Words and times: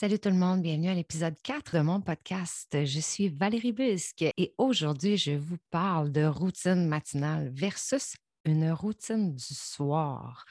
Salut 0.00 0.20
tout 0.20 0.28
le 0.28 0.36
monde, 0.36 0.62
bienvenue 0.62 0.90
à 0.90 0.94
l'épisode 0.94 1.34
4 1.42 1.74
de 1.74 1.80
mon 1.80 2.00
podcast. 2.00 2.68
Je 2.84 3.00
suis 3.00 3.28
Valérie 3.28 3.72
Busque 3.72 4.22
et 4.22 4.54
aujourd'hui, 4.56 5.16
je 5.16 5.32
vous 5.32 5.56
parle 5.72 6.12
de 6.12 6.24
routine 6.24 6.86
matinale 6.86 7.50
versus 7.52 8.14
une 8.44 8.70
routine 8.70 9.34
du 9.34 9.54
soir. 9.54 10.44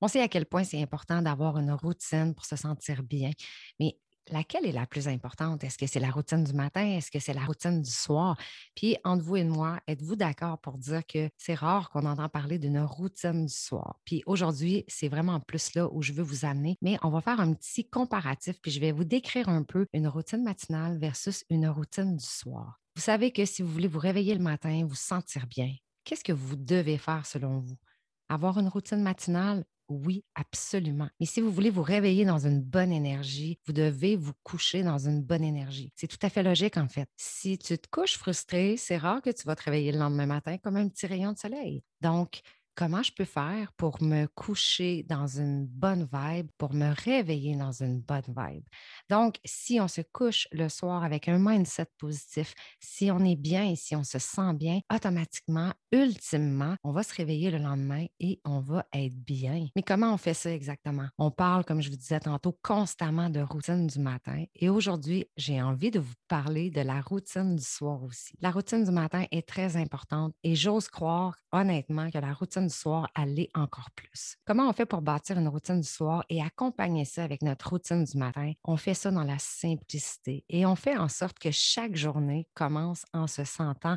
On 0.00 0.08
sait 0.08 0.22
à 0.22 0.28
quel 0.28 0.46
point 0.46 0.64
c'est 0.64 0.80
important 0.80 1.20
d'avoir 1.20 1.58
une 1.58 1.72
routine 1.72 2.34
pour 2.34 2.46
se 2.46 2.56
sentir 2.56 3.02
bien, 3.02 3.32
mais 3.78 3.98
laquelle 4.30 4.66
est 4.66 4.72
la 4.72 4.86
plus 4.86 5.08
importante? 5.08 5.64
Est-ce 5.64 5.78
que 5.78 5.86
c'est 5.86 6.00
la 6.00 6.10
routine 6.10 6.44
du 6.44 6.52
matin? 6.52 6.84
Est-ce 6.84 7.10
que 7.10 7.18
c'est 7.18 7.34
la 7.34 7.44
routine 7.44 7.82
du 7.82 7.90
soir? 7.90 8.36
Puis, 8.74 8.96
entre 9.04 9.24
vous 9.24 9.36
et 9.36 9.44
moi, 9.44 9.80
êtes-vous 9.86 10.16
d'accord 10.16 10.58
pour 10.60 10.78
dire 10.78 11.06
que 11.06 11.28
c'est 11.36 11.54
rare 11.54 11.90
qu'on 11.90 12.06
entend 12.06 12.28
parler 12.28 12.58
d'une 12.58 12.80
routine 12.80 13.46
du 13.46 13.52
soir? 13.52 14.00
Puis 14.04 14.22
aujourd'hui, 14.26 14.84
c'est 14.88 15.08
vraiment 15.08 15.40
plus 15.40 15.74
là 15.74 15.88
où 15.92 16.02
je 16.02 16.12
veux 16.12 16.22
vous 16.22 16.44
amener, 16.44 16.76
mais 16.82 16.98
on 17.02 17.10
va 17.10 17.20
faire 17.20 17.40
un 17.40 17.52
petit 17.54 17.88
comparatif, 17.88 18.60
puis 18.60 18.70
je 18.70 18.80
vais 18.80 18.92
vous 18.92 19.04
décrire 19.04 19.48
un 19.48 19.62
peu 19.62 19.86
une 19.92 20.08
routine 20.08 20.42
matinale 20.42 20.98
versus 20.98 21.44
une 21.50 21.68
routine 21.68 22.16
du 22.16 22.24
soir. 22.24 22.80
Vous 22.96 23.02
savez 23.02 23.32
que 23.32 23.44
si 23.44 23.62
vous 23.62 23.72
voulez 23.72 23.88
vous 23.88 23.98
réveiller 23.98 24.34
le 24.34 24.42
matin, 24.42 24.84
vous 24.86 24.94
sentir 24.94 25.46
bien, 25.46 25.74
qu'est-ce 26.04 26.24
que 26.24 26.32
vous 26.32 26.56
devez 26.56 26.98
faire 26.98 27.26
selon 27.26 27.58
vous? 27.58 27.76
Avoir 28.28 28.58
une 28.58 28.68
routine 28.68 29.02
matinale, 29.02 29.64
oui, 29.88 30.24
absolument. 30.34 31.08
Mais 31.20 31.26
si 31.26 31.40
vous 31.40 31.50
voulez 31.50 31.70
vous 31.70 31.82
réveiller 31.82 32.24
dans 32.24 32.38
une 32.46 32.60
bonne 32.62 32.92
énergie, 32.92 33.58
vous 33.66 33.72
devez 33.72 34.16
vous 34.16 34.32
coucher 34.42 34.82
dans 34.82 34.98
une 34.98 35.22
bonne 35.22 35.44
énergie. 35.44 35.92
C'est 35.94 36.06
tout 36.06 36.18
à 36.22 36.30
fait 36.30 36.42
logique, 36.42 36.76
en 36.76 36.88
fait. 36.88 37.08
Si 37.16 37.58
tu 37.58 37.78
te 37.78 37.88
couches 37.90 38.16
frustré, 38.16 38.76
c'est 38.78 38.96
rare 38.96 39.20
que 39.20 39.30
tu 39.30 39.44
vas 39.46 39.56
te 39.56 39.62
réveiller 39.64 39.92
le 39.92 39.98
lendemain 39.98 40.26
matin 40.26 40.56
comme 40.58 40.76
un 40.76 40.88
petit 40.88 41.06
rayon 41.06 41.32
de 41.32 41.38
soleil. 41.38 41.82
Donc, 42.00 42.40
comment 42.74 43.02
je 43.02 43.12
peux 43.12 43.24
faire 43.24 43.72
pour 43.76 44.02
me 44.02 44.26
coucher 44.26 45.02
dans 45.04 45.26
une 45.26 45.66
bonne 45.66 46.08
vibe, 46.12 46.48
pour 46.58 46.74
me 46.74 46.92
réveiller 47.04 47.56
dans 47.56 47.72
une 47.72 48.00
bonne 48.00 48.22
vibe? 48.36 48.64
Donc, 49.08 49.36
si 49.44 49.80
on 49.80 49.88
se 49.88 50.00
couche 50.12 50.48
le 50.52 50.68
soir 50.68 51.04
avec 51.04 51.28
un 51.28 51.38
mindset 51.38 51.86
positif, 51.98 52.54
si 52.80 53.10
on 53.10 53.20
est 53.24 53.36
bien 53.36 53.70
et 53.70 53.76
si 53.76 53.94
on 53.96 54.04
se 54.04 54.18
sent 54.18 54.54
bien, 54.54 54.80
automatiquement, 54.92 55.72
ultimement, 55.92 56.76
on 56.82 56.92
va 56.92 57.02
se 57.02 57.14
réveiller 57.14 57.50
le 57.50 57.58
lendemain 57.58 58.06
et 58.20 58.40
on 58.44 58.60
va 58.60 58.86
être 58.92 59.14
bien. 59.14 59.68
Mais 59.76 59.82
comment 59.82 60.12
on 60.12 60.16
fait 60.16 60.34
ça 60.34 60.50
exactement? 60.52 61.08
On 61.18 61.30
parle, 61.30 61.64
comme 61.64 61.80
je 61.80 61.90
vous 61.90 61.96
disais 61.96 62.20
tantôt, 62.20 62.58
constamment 62.62 63.30
de 63.30 63.40
routine 63.40 63.86
du 63.86 63.98
matin. 63.98 64.44
Et 64.54 64.68
aujourd'hui, 64.68 65.26
j'ai 65.36 65.62
envie 65.62 65.90
de 65.90 66.00
vous 66.00 66.14
parler 66.28 66.70
de 66.70 66.80
la 66.80 67.00
routine 67.00 67.56
du 67.56 67.64
soir 67.64 68.02
aussi. 68.02 68.34
La 68.40 68.50
routine 68.50 68.84
du 68.84 68.90
matin 68.90 69.24
est 69.30 69.46
très 69.46 69.76
importante 69.76 70.34
et 70.42 70.54
j'ose 70.56 70.88
croire 70.88 71.36
honnêtement 71.52 72.10
que 72.10 72.18
la 72.18 72.32
routine 72.32 72.63
du 72.64 72.74
soir, 72.74 73.08
aller 73.14 73.48
encore 73.54 73.90
plus? 73.94 74.36
Comment 74.44 74.68
on 74.68 74.72
fait 74.72 74.86
pour 74.86 75.02
bâtir 75.02 75.38
une 75.38 75.48
routine 75.48 75.80
du 75.80 75.88
soir 75.88 76.24
et 76.28 76.42
accompagner 76.42 77.04
ça 77.04 77.24
avec 77.24 77.42
notre 77.42 77.70
routine 77.70 78.04
du 78.04 78.18
matin? 78.18 78.52
On 78.64 78.76
fait 78.76 78.94
ça 78.94 79.10
dans 79.10 79.24
la 79.24 79.38
simplicité 79.38 80.44
et 80.48 80.66
on 80.66 80.76
fait 80.76 80.96
en 80.96 81.08
sorte 81.08 81.38
que 81.38 81.50
chaque 81.50 81.96
journée 81.96 82.48
commence 82.54 83.04
en 83.12 83.26
se 83.26 83.44
sentant 83.44 83.96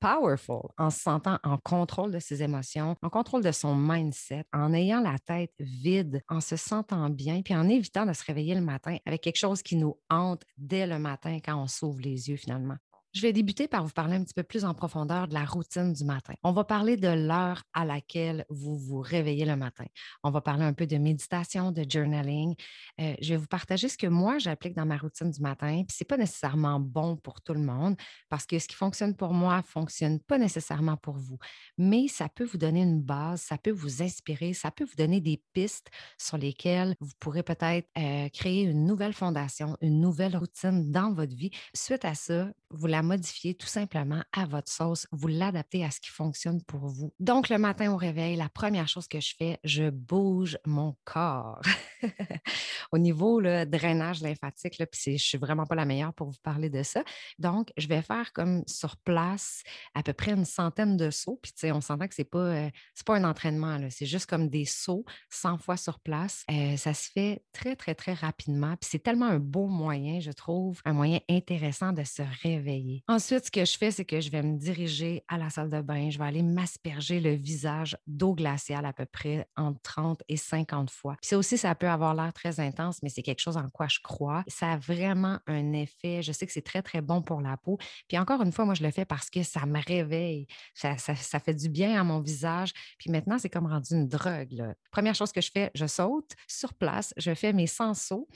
powerful, 0.00 0.68
en 0.78 0.90
se 0.90 1.00
sentant 1.00 1.38
en 1.44 1.56
contrôle 1.58 2.10
de 2.12 2.18
ses 2.18 2.42
émotions, 2.42 2.96
en 3.02 3.08
contrôle 3.08 3.42
de 3.42 3.52
son 3.52 3.74
mindset, 3.74 4.44
en 4.52 4.72
ayant 4.74 5.00
la 5.00 5.18
tête 5.18 5.54
vide, 5.58 6.22
en 6.28 6.40
se 6.40 6.56
sentant 6.56 7.08
bien, 7.10 7.42
puis 7.42 7.56
en 7.56 7.68
évitant 7.68 8.04
de 8.04 8.12
se 8.12 8.24
réveiller 8.24 8.54
le 8.54 8.60
matin 8.60 8.98
avec 9.06 9.22
quelque 9.22 9.38
chose 9.38 9.62
qui 9.62 9.76
nous 9.76 9.98
hante 10.10 10.42
dès 10.58 10.86
le 10.86 10.98
matin 10.98 11.38
quand 11.44 11.56
on 11.56 11.66
s'ouvre 11.66 12.00
les 12.00 12.28
yeux 12.28 12.36
finalement. 12.36 12.76
Je 13.14 13.20
vais 13.20 13.32
débuter 13.32 13.68
par 13.68 13.84
vous 13.84 13.92
parler 13.92 14.16
un 14.16 14.24
petit 14.24 14.34
peu 14.34 14.42
plus 14.42 14.64
en 14.64 14.74
profondeur 14.74 15.28
de 15.28 15.34
la 15.34 15.44
routine 15.44 15.92
du 15.92 16.04
matin. 16.04 16.34
On 16.42 16.50
va 16.50 16.64
parler 16.64 16.96
de 16.96 17.06
l'heure 17.06 17.62
à 17.72 17.84
laquelle 17.84 18.44
vous 18.50 18.76
vous 18.76 18.98
réveillez 18.98 19.44
le 19.44 19.54
matin. 19.54 19.84
On 20.24 20.32
va 20.32 20.40
parler 20.40 20.64
un 20.64 20.72
peu 20.72 20.84
de 20.84 20.96
méditation, 20.96 21.70
de 21.70 21.84
journaling. 21.88 22.56
Euh, 23.00 23.14
je 23.20 23.28
vais 23.28 23.36
vous 23.36 23.46
partager 23.46 23.88
ce 23.88 23.96
que 23.96 24.08
moi 24.08 24.38
j'applique 24.38 24.74
dans 24.74 24.84
ma 24.84 24.96
routine 24.96 25.30
du 25.30 25.40
matin. 25.40 25.84
Puis 25.86 25.96
c'est 25.96 26.04
pas 26.04 26.16
nécessairement 26.16 26.80
bon 26.80 27.16
pour 27.16 27.40
tout 27.40 27.54
le 27.54 27.60
monde 27.60 27.94
parce 28.28 28.46
que 28.46 28.58
ce 28.58 28.66
qui 28.66 28.74
fonctionne 28.74 29.14
pour 29.14 29.32
moi 29.32 29.62
fonctionne 29.62 30.18
pas 30.18 30.36
nécessairement 30.36 30.96
pour 30.96 31.16
vous. 31.16 31.38
Mais 31.78 32.08
ça 32.08 32.28
peut 32.28 32.44
vous 32.44 32.58
donner 32.58 32.82
une 32.82 33.00
base, 33.00 33.42
ça 33.42 33.58
peut 33.58 33.70
vous 33.70 34.02
inspirer, 34.02 34.54
ça 34.54 34.72
peut 34.72 34.84
vous 34.84 34.96
donner 34.96 35.20
des 35.20 35.40
pistes 35.52 35.88
sur 36.18 36.36
lesquelles 36.36 36.96
vous 36.98 37.12
pourrez 37.20 37.44
peut-être 37.44 37.88
euh, 37.96 38.28
créer 38.30 38.62
une 38.62 38.86
nouvelle 38.86 39.12
fondation, 39.12 39.76
une 39.80 40.00
nouvelle 40.00 40.36
routine 40.36 40.90
dans 40.90 41.12
votre 41.12 41.36
vie. 41.36 41.52
Suite 41.74 42.04
à 42.04 42.16
ça, 42.16 42.50
vous 42.70 42.88
la 42.88 43.03
modifiez 43.04 43.54
tout 43.54 43.66
simplement 43.66 44.22
à 44.32 44.46
votre 44.46 44.70
sauce, 44.70 45.06
vous 45.12 45.28
l'adaptez 45.28 45.84
à 45.84 45.90
ce 45.90 46.00
qui 46.00 46.10
fonctionne 46.10 46.62
pour 46.64 46.88
vous. 46.88 47.12
Donc, 47.20 47.48
le 47.48 47.58
matin 47.58 47.92
au 47.92 47.96
réveil, 47.96 48.36
la 48.36 48.48
première 48.48 48.88
chose 48.88 49.08
que 49.08 49.20
je 49.20 49.34
fais, 49.36 49.58
je 49.64 49.90
bouge 49.90 50.58
mon 50.64 50.96
corps. 51.04 51.60
au 52.92 52.98
niveau 52.98 53.40
le 53.40 53.64
drainage 53.64 54.20
lymphatique, 54.20 54.78
là, 54.78 54.86
puis 54.86 55.00
je 55.04 55.10
ne 55.10 55.16
suis 55.18 55.38
vraiment 55.38 55.66
pas 55.66 55.74
la 55.74 55.84
meilleure 55.84 56.14
pour 56.14 56.30
vous 56.30 56.40
parler 56.42 56.70
de 56.70 56.82
ça. 56.82 57.02
Donc, 57.38 57.72
je 57.76 57.88
vais 57.88 58.02
faire 58.02 58.32
comme 58.32 58.62
sur 58.66 58.96
place 58.96 59.62
à 59.94 60.02
peu 60.02 60.12
près 60.12 60.32
une 60.32 60.44
centaine 60.44 60.96
de 60.96 61.10
sauts. 61.10 61.40
Puis, 61.42 61.72
on 61.72 61.80
s'entend 61.80 62.06
que 62.06 62.14
ce 62.14 62.22
n'est 62.22 62.26
pas, 62.26 62.38
euh, 62.38 62.70
pas 63.04 63.16
un 63.16 63.24
entraînement, 63.24 63.78
c'est 63.90 64.06
juste 64.06 64.26
comme 64.26 64.48
des 64.48 64.64
sauts 64.64 65.04
100 65.30 65.58
fois 65.58 65.76
sur 65.76 66.00
place. 66.00 66.44
Euh, 66.50 66.76
ça 66.76 66.94
se 66.94 67.10
fait 67.10 67.42
très, 67.52 67.76
très, 67.76 67.94
très 67.94 68.14
rapidement. 68.14 68.76
Puis, 68.76 68.90
c'est 68.92 69.02
tellement 69.02 69.26
un 69.26 69.38
beau 69.38 69.66
moyen, 69.66 70.20
je 70.20 70.30
trouve, 70.30 70.80
un 70.84 70.92
moyen 70.92 71.20
intéressant 71.28 71.92
de 71.92 72.04
se 72.04 72.22
réveiller. 72.42 72.93
Ensuite, 73.08 73.46
ce 73.46 73.50
que 73.50 73.64
je 73.64 73.76
fais, 73.76 73.90
c'est 73.90 74.04
que 74.04 74.20
je 74.20 74.30
vais 74.30 74.42
me 74.42 74.58
diriger 74.58 75.24
à 75.28 75.38
la 75.38 75.50
salle 75.50 75.70
de 75.70 75.80
bain. 75.80 76.10
Je 76.10 76.18
vais 76.18 76.24
aller 76.24 76.42
m'asperger 76.42 77.20
le 77.20 77.32
visage 77.32 77.96
d'eau 78.06 78.34
glaciale 78.34 78.86
à 78.86 78.92
peu 78.92 79.06
près 79.06 79.46
entre 79.56 79.80
30 79.82 80.22
et 80.28 80.36
50 80.36 80.90
fois. 80.90 81.16
Puis 81.20 81.28
ça 81.28 81.38
aussi, 81.38 81.58
ça 81.58 81.74
peut 81.74 81.88
avoir 81.88 82.14
l'air 82.14 82.32
très 82.32 82.60
intense, 82.60 83.02
mais 83.02 83.08
c'est 83.08 83.22
quelque 83.22 83.40
chose 83.40 83.56
en 83.56 83.68
quoi 83.70 83.88
je 83.88 83.98
crois. 84.02 84.44
Ça 84.48 84.72
a 84.72 84.76
vraiment 84.76 85.38
un 85.46 85.72
effet. 85.72 86.22
Je 86.22 86.32
sais 86.32 86.46
que 86.46 86.52
c'est 86.52 86.62
très, 86.62 86.82
très 86.82 87.00
bon 87.00 87.22
pour 87.22 87.40
la 87.40 87.56
peau. 87.56 87.78
Puis 88.08 88.18
encore 88.18 88.42
une 88.42 88.52
fois, 88.52 88.64
moi, 88.64 88.74
je 88.74 88.82
le 88.82 88.90
fais 88.90 89.04
parce 89.04 89.30
que 89.30 89.42
ça 89.42 89.66
me 89.66 89.80
réveille. 89.86 90.46
Ça, 90.74 90.96
fait 90.96 91.54
du 91.54 91.68
bien 91.68 92.00
à 92.00 92.04
mon 92.04 92.20
visage. 92.20 92.72
Puis 92.98 93.10
maintenant, 93.10 93.38
c'est 93.38 93.50
comme 93.50 93.66
rendu 93.66 93.94
une 93.94 94.08
drogue. 94.08 94.74
Première 94.90 95.14
chose 95.14 95.32
que 95.32 95.40
je 95.40 95.50
fais, 95.50 95.70
je 95.74 95.86
saute 95.86 96.32
sur 96.46 96.74
place. 96.74 97.12
Je 97.16 97.34
fais 97.34 97.52
mes 97.52 97.66
100 97.66 97.94
sauts. 97.94 98.28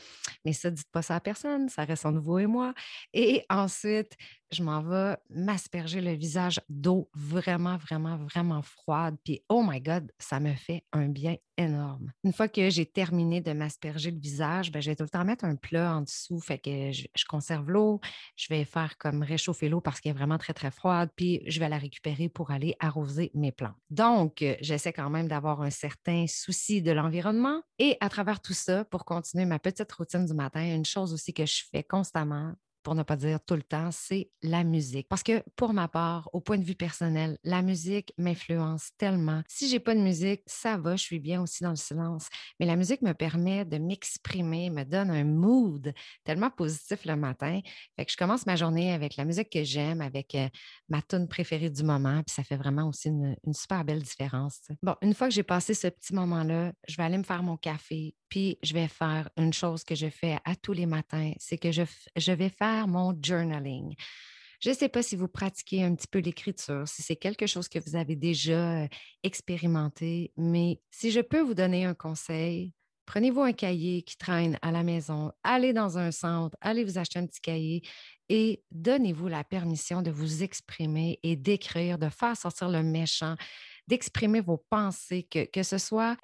Mais 0.45 0.53
ça, 0.53 0.71
dites 0.71 0.91
pas 0.91 1.03
ça 1.03 1.17
à 1.17 1.21
personne. 1.21 1.69
Ça 1.69 1.85
reste 1.85 2.07
entre 2.07 2.21
vous 2.21 2.39
et 2.39 2.47
moi. 2.47 2.75
Et 3.13 3.45
ensuite, 3.49 4.17
je 4.51 4.63
m'en 4.63 4.83
vais 4.83 5.17
m'asperger 5.31 6.01
le 6.01 6.13
visage 6.13 6.61
d'eau 6.69 7.11
vraiment, 7.15 7.77
vraiment, 7.77 8.17
vraiment 8.17 8.63
froide. 8.63 9.17
Puis, 9.25 9.43
oh 9.49 9.63
my 9.67 9.81
God, 9.81 10.11
ça 10.19 10.41
me 10.41 10.55
fait 10.55 10.85
un 10.93 11.09
bien 11.09 11.37
énorme. 11.57 12.13
Une 12.25 12.33
fois 12.33 12.49
que 12.49 12.71
j'ai 12.71 12.87
terminé 12.87 13.41
de 13.41 13.53
m'asperger 13.53 14.11
le 14.11 14.19
visage, 14.19 14.71
ben, 14.73 14.81
je 14.81 14.91
vais 14.91 14.97
tout 14.97 15.03
le 15.03 15.09
temps 15.09 15.25
mettre 15.25 15.45
un 15.45 15.57
plat 15.57 15.97
en 15.97 16.03
dessous. 16.03 16.41
Fait 16.41 16.59
que 16.59 16.93
je, 16.93 17.07
conserve 17.29 17.71
l'eau. 17.71 18.01
Je 18.37 18.47
vais 18.49 18.65
faire 18.65 18.97
comme 18.97 19.23
réchauffer 19.23 19.69
l'eau 19.69 19.81
parce 19.81 20.01
qu'elle 20.01 20.11
est 20.11 20.19
vraiment 20.19 20.39
très, 20.39 20.55
très 20.55 20.71
froide. 20.71 21.11
Puis, 21.15 21.43
je 21.47 21.61
vais 21.61 21.69
la 21.69 21.79
récupérer 21.79 22.29
pour 22.29 22.51
aller 22.51 22.75
arroser 22.81 23.31
mes 23.35 23.53
plantes. 23.53 23.77
Donc, 23.91 24.45
j'essaie 24.61 24.93
quand 24.93 25.11
même 25.11 25.29
d'avoir 25.29 25.63
un 25.63 25.71
certain 25.71 26.27
souci 26.27 26.81
de 26.81 26.93
l'environnement. 26.93 27.63
Et 27.79 27.97
à 28.01 28.09
travers 28.09 28.41
tout 28.41 28.55
ça, 28.55 28.85
pour 28.85 29.05
continuer 29.05 29.45
ma 29.45 29.59
petite 29.59 29.93
routine 29.93 30.25
du 30.25 30.35
matin, 30.35 30.63
une 30.63 30.85
chose 30.85 31.13
aussi 31.13 31.35
que 31.35 31.45
je 31.45 31.65
fais 31.71 31.83
constamment, 31.83 32.55
pour 32.89 32.95
ne 32.95 33.03
pas 33.03 33.17
dire 33.17 33.39
tout 33.45 33.55
le 33.55 33.63
temps, 33.63 33.91
c'est 33.93 34.31
la 34.41 34.65
musique. 34.65 35.09
Parce 35.11 35.23
que 35.23 35.43
pour 35.57 35.75
ma 35.75 35.89
part, 35.89 36.31
au 36.33 36.41
point 36.41 36.57
de 36.57 36.65
vue 36.65 36.75
personnel, 36.75 37.37
la 37.45 37.61
musique 37.61 38.15
m'influence 38.17 38.93
tellement. 38.97 39.43
Si 39.47 39.69
j'ai 39.69 39.79
pas 39.79 39.95
de 39.95 40.01
musique, 40.01 40.41
ça 40.47 40.79
va, 40.79 40.97
je 40.97 41.03
suis 41.03 41.19
bien 41.19 41.43
aussi 41.43 41.63
dans 41.63 41.69
le 41.69 41.77
silence. 41.77 42.29
Mais 42.59 42.65
la 42.65 42.77
musique 42.77 43.03
me 43.03 43.13
permet 43.13 43.67
de 43.67 43.77
m'exprimer, 43.77 44.71
me 44.71 44.85
donne 44.85 45.11
un 45.11 45.25
mood 45.25 45.93
tellement 46.25 46.49
positif 46.49 47.05
le 47.05 47.15
matin. 47.15 47.61
Que 47.99 48.05
je 48.09 48.17
commence 48.17 48.47
ma 48.47 48.57
journée 48.57 48.91
avec 48.95 49.17
la 49.17 49.27
musique 49.27 49.51
que 49.51 49.65
j'aime, 49.65 50.01
avec 50.01 50.35
euh, 50.35 50.49
ma 50.89 51.03
tune 51.03 51.29
préférée 51.29 51.69
du 51.69 51.83
moment, 51.83 52.23
puis 52.23 52.35
ça 52.35 52.43
fait 52.43 52.57
vraiment 52.57 52.89
aussi 52.89 53.09
une, 53.09 53.37
super 53.53 53.85
belle 53.85 54.01
différence. 54.01 54.63
Bon, 54.83 54.95
une 55.03 55.13
fois 55.13 55.29
que 55.29 55.35
j'ai 55.35 55.43
passé 55.43 55.75
ce 55.75 55.89
petit 55.89 56.15
moment-là, 56.15 56.73
je 56.89 56.97
vais 56.97 57.03
aller 57.03 57.19
me 57.19 57.23
faire 57.23 57.43
mon 57.43 57.59
café, 57.59 58.15
puis 58.29 58.59
je 58.63 58.75
vais 58.75 58.89
faire 58.89 59.29
une 59.37 59.53
chose 59.53 59.85
que 59.85 59.95
je 59.95 60.09
fais 60.09 60.39
à 60.45 60.57
tous 60.57 60.73
les 60.73 60.87
matins, 60.87 61.33
c'est 61.39 61.59
que 61.59 61.73
je, 61.73 62.33
vais 62.33 62.49
faire 62.49 62.89
mon 62.89 63.17
journaling. 63.23 63.95
Je 64.61 64.71
ne 64.71 64.75
sais 64.75 64.89
pas 64.89 65.03
si 65.03 65.15
vous 65.17 65.29
pratiquez 65.29 65.85
un 65.85 65.95
petit 65.95 66.09
peu 66.09 66.19
l'écriture, 66.19 66.87
si 66.87 67.03
c'est 67.03 67.17
quelque 67.17 67.47
chose 67.47 67.69
que 67.69 67.79
vous 67.79 67.97
avez 67.97 68.17
déjà 68.17 68.83
euh, 68.83 68.89
expérimenté, 69.23 70.33
mais 70.37 70.81
si 70.91 71.13
je 71.13 71.21
peux 71.21 71.41
vous 71.41 71.55
donner 71.55 71.85
un 71.85 71.95
conseil, 71.95 72.73
prenez-vous 73.07 73.41
un 73.41 73.53
cahier 73.53 74.03
qui 74.03 74.19
traîne 74.19 74.59
à 74.61 74.71
la 74.73 74.83
maison, 74.83 75.33
allez 75.45 75.73
dans 75.73 75.97
un 75.97 76.11
centre, 76.11 76.57
allez 76.61 76.85
vous 76.85 76.99
acheter 76.99 77.21
un 77.21 77.27
petit 77.27 77.41
cahier 77.41 77.83
et 78.29 78.63
donnez-vous 78.71 79.29
la 79.29 79.45
permission 79.45 80.03
de 80.03 80.11
vous 80.11 80.43
exprimer 80.43 81.19
et 81.23 81.37
d'écrire, 81.37 81.97
de 81.99 82.09
faire 82.09 82.37
sortir 82.37 82.69
le 82.69 82.83
méchant, 82.83 83.37
d'exprimer 83.89 84.41
vos 84.41 84.63
pensées, 84.71 85.27
que, 85.31 85.45
que 85.45 85.63
ce 85.63 85.79
soit, 85.79 86.17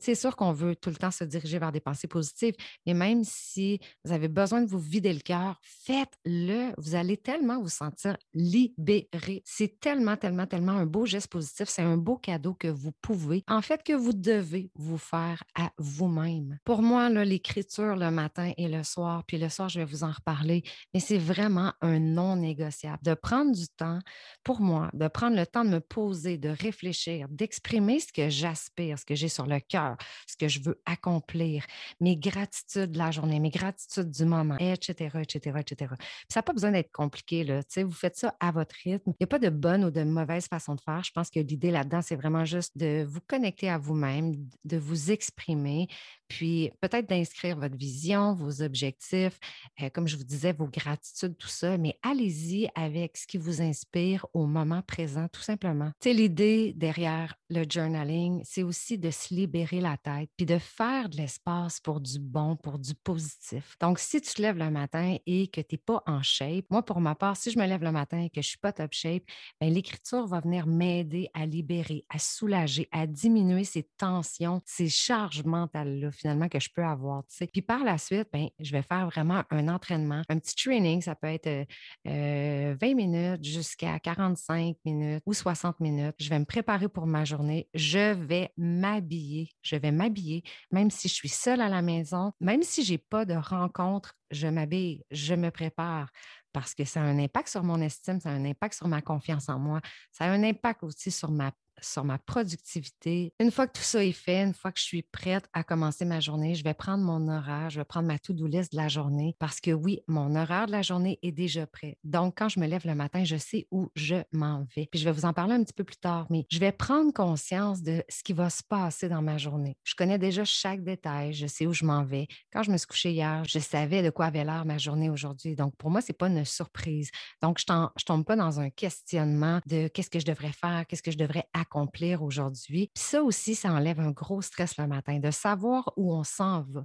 c'est 0.00 0.14
sûr 0.14 0.36
qu'on 0.36 0.52
veut 0.52 0.76
tout 0.76 0.90
le 0.90 0.96
temps 0.96 1.10
se 1.10 1.24
diriger 1.24 1.58
vers 1.58 1.72
des 1.72 1.80
pensées 1.80 2.06
positives, 2.06 2.54
mais 2.86 2.94
même 2.94 3.24
si 3.24 3.80
vous 4.04 4.12
avez 4.12 4.28
besoin 4.28 4.62
de 4.62 4.68
vous 4.68 4.78
vider 4.78 5.12
le 5.12 5.20
cœur, 5.20 5.58
faites-le. 5.62 6.72
Vous 6.78 6.94
allez 6.94 7.16
tellement 7.16 7.60
vous 7.60 7.68
sentir 7.68 8.16
libéré. 8.34 9.42
C'est 9.44 9.80
tellement, 9.80 10.16
tellement, 10.16 10.46
tellement 10.46 10.72
un 10.72 10.86
beau 10.86 11.06
geste 11.06 11.28
positif. 11.28 11.68
C'est 11.68 11.82
un 11.82 11.96
beau 11.96 12.16
cadeau 12.16 12.54
que 12.54 12.68
vous 12.68 12.92
pouvez, 13.02 13.42
en 13.48 13.62
fait, 13.62 13.82
que 13.82 13.92
vous 13.92 14.12
devez 14.12 14.70
vous 14.76 14.98
faire 14.98 15.42
à 15.54 15.70
vous-même. 15.78 16.58
Pour 16.64 16.82
moi, 16.82 17.08
l'écriture 17.08 17.96
le 17.96 18.10
matin 18.10 18.52
et 18.56 18.68
le 18.68 18.82
soir, 18.84 19.24
puis 19.26 19.38
le 19.38 19.48
soir, 19.48 19.68
je 19.68 19.80
vais 19.80 19.84
vous 19.84 20.04
en 20.04 20.12
reparler, 20.12 20.62
mais 20.94 21.00
c'est 21.00 21.18
vraiment 21.18 21.72
un 21.80 21.98
non 21.98 22.36
négociable. 22.36 22.98
De 23.02 23.14
prendre 23.14 23.52
du 23.52 23.68
temps 23.68 23.98
pour 24.44 24.60
moi, 24.60 24.90
de 24.94 25.08
prendre 25.08 25.36
le 25.36 25.46
temps 25.46 25.64
de 25.64 25.70
me 25.70 25.80
poser, 25.80 26.38
de 26.38 26.48
réfléchir, 26.48 27.07
d'exprimer 27.28 28.00
ce 28.00 28.12
que 28.12 28.28
j'aspire, 28.28 28.98
ce 28.98 29.04
que 29.04 29.14
j'ai 29.14 29.28
sur 29.28 29.46
le 29.46 29.60
cœur, 29.60 29.96
ce 30.26 30.36
que 30.36 30.48
je 30.48 30.60
veux 30.60 30.80
accomplir, 30.86 31.64
mes 32.00 32.16
gratitudes 32.16 32.92
de 32.92 32.98
la 32.98 33.10
journée, 33.10 33.40
mes 33.40 33.50
gratitudes 33.50 34.10
du 34.10 34.24
moment, 34.24 34.56
etc., 34.58 35.18
etc., 35.20 35.56
etc. 35.60 35.94
ça 36.28 36.40
n'a 36.40 36.42
pas 36.42 36.52
besoin 36.52 36.72
d'être 36.72 36.92
compliqué. 36.92 37.44
Là. 37.44 37.60
Vous 37.76 37.92
faites 37.92 38.16
ça 38.16 38.34
à 38.40 38.50
votre 38.50 38.74
rythme. 38.84 39.10
Il 39.12 39.16
n'y 39.20 39.24
a 39.24 39.26
pas 39.26 39.38
de 39.38 39.48
bonne 39.48 39.84
ou 39.84 39.90
de 39.90 40.02
mauvaise 40.02 40.46
façon 40.46 40.74
de 40.74 40.80
faire. 40.80 41.02
Je 41.02 41.12
pense 41.12 41.30
que 41.30 41.40
l'idée 41.40 41.70
là-dedans, 41.70 42.02
c'est 42.02 42.16
vraiment 42.16 42.44
juste 42.44 42.76
de 42.76 43.04
vous 43.08 43.20
connecter 43.26 43.68
à 43.68 43.78
vous-même, 43.78 44.34
de 44.64 44.76
vous 44.76 45.10
exprimer, 45.10 45.88
puis 46.28 46.70
peut-être 46.80 47.08
d'inscrire 47.08 47.56
votre 47.56 47.76
vision, 47.76 48.34
vos 48.34 48.62
objectifs, 48.62 49.38
euh, 49.82 49.90
comme 49.90 50.06
je 50.06 50.16
vous 50.16 50.24
disais, 50.24 50.52
vos 50.52 50.68
gratitudes, 50.68 51.36
tout 51.36 51.48
ça, 51.48 51.78
mais 51.78 51.98
allez-y 52.02 52.68
avec 52.74 53.16
ce 53.16 53.26
qui 53.26 53.38
vous 53.38 53.62
inspire 53.62 54.26
au 54.34 54.46
moment 54.46 54.82
présent, 54.82 55.28
tout 55.28 55.40
simplement. 55.40 55.90
Sais, 56.00 56.12
l'idée 56.12 56.72
derrière 56.74 57.34
le 57.50 57.64
journaling, 57.68 58.42
c'est 58.44 58.62
aussi 58.62 58.98
de 58.98 59.10
se 59.10 59.34
libérer 59.34 59.80
la 59.80 59.96
tête, 59.96 60.30
puis 60.36 60.46
de 60.46 60.58
faire 60.58 61.08
de 61.08 61.16
l'espace 61.16 61.80
pour 61.80 62.00
du 62.00 62.18
bon, 62.18 62.56
pour 62.56 62.78
du 62.78 62.94
positif. 62.94 63.76
Donc, 63.80 63.98
si 63.98 64.20
tu 64.20 64.34
te 64.34 64.42
lèves 64.42 64.58
le 64.58 64.70
matin 64.70 65.16
et 65.26 65.48
que 65.48 65.60
tu 65.60 65.74
n'es 65.74 65.78
pas 65.78 66.02
en 66.06 66.22
shape, 66.22 66.66
moi, 66.70 66.84
pour 66.84 67.00
ma 67.00 67.14
part, 67.14 67.36
si 67.36 67.50
je 67.50 67.58
me 67.58 67.66
lève 67.66 67.82
le 67.82 67.92
matin 67.92 68.20
et 68.20 68.28
que 68.28 68.42
je 68.42 68.48
ne 68.48 68.50
suis 68.50 68.58
pas 68.58 68.72
top 68.72 68.92
shape, 68.92 69.22
ben, 69.60 69.72
l'écriture 69.72 70.26
va 70.26 70.40
venir 70.40 70.66
m'aider 70.66 71.28
à 71.34 71.46
libérer, 71.46 72.04
à 72.08 72.18
soulager, 72.18 72.88
à 72.92 73.06
diminuer 73.06 73.64
ces 73.64 73.84
tensions, 73.96 74.60
ces 74.64 74.88
charges 74.88 75.44
mentales-là 75.44 76.10
finalement 76.18 76.48
que 76.48 76.60
je 76.60 76.68
peux 76.74 76.84
avoir. 76.84 77.22
Puis 77.52 77.62
par 77.62 77.84
la 77.84 77.98
suite, 77.98 78.28
ben, 78.32 78.48
je 78.58 78.72
vais 78.72 78.82
faire 78.82 79.06
vraiment 79.06 79.42
un 79.50 79.68
entraînement, 79.68 80.22
un 80.28 80.38
petit 80.38 80.56
training. 80.56 81.00
Ça 81.00 81.14
peut 81.14 81.28
être 81.28 81.66
20 82.04 82.12
euh, 82.12 82.76
minutes 82.94 83.44
jusqu'à 83.44 83.98
45 83.98 84.76
minutes 84.84 85.22
ou 85.26 85.32
60 85.32 85.80
minutes. 85.80 86.14
Je 86.18 86.28
vais 86.28 86.38
me 86.38 86.44
préparer 86.44 86.88
pour 86.88 87.06
ma 87.06 87.24
journée. 87.24 87.68
Je 87.74 88.12
vais 88.14 88.50
m'habiller. 88.56 89.50
Je 89.62 89.76
vais 89.76 89.92
m'habiller, 89.92 90.42
même 90.72 90.90
si 90.90 91.08
je 91.08 91.14
suis 91.14 91.28
seule 91.28 91.60
à 91.60 91.68
la 91.68 91.82
maison, 91.82 92.32
même 92.40 92.62
si 92.62 92.84
je 92.84 92.92
n'ai 92.92 92.98
pas 92.98 93.24
de 93.24 93.34
rencontre, 93.34 94.14
je 94.30 94.46
m'habille, 94.46 95.04
je 95.10 95.34
me 95.34 95.50
prépare 95.50 96.10
parce 96.52 96.74
que 96.74 96.84
ça 96.84 97.00
a 97.00 97.04
un 97.04 97.18
impact 97.18 97.48
sur 97.48 97.62
mon 97.62 97.80
estime, 97.80 98.20
ça 98.20 98.30
a 98.30 98.32
un 98.32 98.44
impact 98.44 98.74
sur 98.74 98.88
ma 98.88 99.02
confiance 99.02 99.48
en 99.48 99.58
moi, 99.58 99.80
ça 100.10 100.24
a 100.24 100.28
un 100.28 100.42
impact 100.42 100.82
aussi 100.82 101.10
sur 101.10 101.30
ma 101.30 101.52
sur 101.80 102.04
ma 102.04 102.18
productivité. 102.18 103.32
Une 103.40 103.50
fois 103.50 103.66
que 103.66 103.72
tout 103.78 103.84
ça 103.84 104.04
est 104.04 104.12
fait, 104.12 104.42
une 104.42 104.54
fois 104.54 104.72
que 104.72 104.78
je 104.78 104.84
suis 104.84 105.02
prête 105.02 105.48
à 105.52 105.64
commencer 105.64 106.04
ma 106.04 106.20
journée, 106.20 106.54
je 106.54 106.64
vais 106.64 106.74
prendre 106.74 107.04
mon 107.04 107.28
horaire, 107.28 107.70
je 107.70 107.80
vais 107.80 107.84
prendre 107.84 108.08
ma 108.08 108.18
to-do 108.18 108.46
list 108.46 108.72
de 108.72 108.76
la 108.76 108.88
journée 108.88 109.36
parce 109.38 109.60
que 109.60 109.70
oui, 109.70 110.00
mon 110.08 110.34
horaire 110.34 110.66
de 110.66 110.72
la 110.72 110.82
journée 110.82 111.18
est 111.22 111.32
déjà 111.32 111.66
prêt. 111.66 111.96
Donc, 112.04 112.34
quand 112.38 112.48
je 112.48 112.60
me 112.60 112.66
lève 112.66 112.86
le 112.86 112.94
matin, 112.94 113.24
je 113.24 113.36
sais 113.36 113.66
où 113.70 113.90
je 113.94 114.16
m'en 114.32 114.66
vais. 114.76 114.88
Puis 114.90 115.00
je 115.00 115.04
vais 115.04 115.12
vous 115.12 115.24
en 115.24 115.32
parler 115.32 115.54
un 115.54 115.62
petit 115.62 115.72
peu 115.72 115.84
plus 115.84 115.96
tard, 115.96 116.26
mais 116.30 116.46
je 116.50 116.58
vais 116.58 116.72
prendre 116.72 117.12
conscience 117.12 117.82
de 117.82 118.02
ce 118.08 118.22
qui 118.22 118.32
va 118.32 118.50
se 118.50 118.62
passer 118.62 119.08
dans 119.08 119.22
ma 119.22 119.38
journée. 119.38 119.76
Je 119.84 119.94
connais 119.94 120.18
déjà 120.18 120.44
chaque 120.44 120.82
détail, 120.82 121.32
je 121.32 121.46
sais 121.46 121.66
où 121.66 121.72
je 121.72 121.84
m'en 121.84 122.04
vais. 122.04 122.26
Quand 122.52 122.62
je 122.62 122.70
me 122.70 122.76
suis 122.76 122.86
couchée 122.86 123.12
hier, 123.12 123.44
je 123.46 123.58
savais 123.58 124.02
de 124.02 124.10
quoi 124.10 124.26
avait 124.26 124.44
l'air 124.44 124.64
ma 124.64 124.78
journée 124.78 125.10
aujourd'hui. 125.10 125.54
Donc, 125.56 125.76
pour 125.76 125.90
moi, 125.90 126.00
ce 126.00 126.12
n'est 126.12 126.16
pas 126.16 126.28
une 126.28 126.44
surprise. 126.44 127.10
Donc, 127.42 127.58
je 127.58 127.72
ne 127.72 127.86
tombe 128.04 128.24
pas 128.24 128.36
dans 128.36 128.60
un 128.60 128.70
questionnement 128.70 129.60
de 129.66 129.88
qu'est-ce 129.88 130.10
que 130.10 130.20
je 130.20 130.26
devrais 130.26 130.52
faire, 130.52 130.84
qu'est-ce 130.86 131.02
que 131.02 131.10
je 131.10 131.18
devrais 131.18 131.44
accomplir 131.52 131.67
accomplir 131.68 132.22
aujourd'hui. 132.22 132.90
Ça 132.96 133.22
aussi, 133.22 133.54
ça 133.54 133.72
enlève 133.72 134.00
un 134.00 134.10
gros 134.10 134.40
stress 134.40 134.76
le 134.78 134.86
matin, 134.86 135.18
de 135.18 135.30
savoir 135.30 135.92
où 135.96 136.14
on 136.14 136.24
s'en 136.24 136.62
va. 136.62 136.84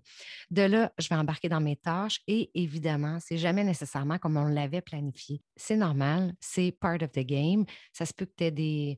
De 0.51 0.63
là, 0.63 0.91
je 0.99 1.07
vais 1.07 1.15
embarquer 1.15 1.49
dans 1.49 1.61
mes 1.61 1.77
tâches 1.77 2.19
et 2.27 2.51
évidemment, 2.53 3.17
c'est 3.19 3.37
jamais 3.37 3.63
nécessairement 3.63 4.17
comme 4.17 4.37
on 4.37 4.45
l'avait 4.45 4.81
planifié. 4.81 5.41
C'est 5.55 5.77
normal, 5.77 6.33
c'est 6.39 6.71
part 6.71 7.01
of 7.01 7.11
the 7.11 7.19
game. 7.19 7.65
Ça 7.93 8.05
se 8.05 8.13
peut 8.13 8.25
que 8.25 8.33
tu 8.37 8.43
aies 8.43 8.51
des, 8.51 8.97